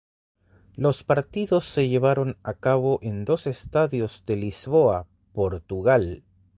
[0.73, 6.23] Los partidos se llevaron a cabo en dos estadios de Lisboa, Portugal.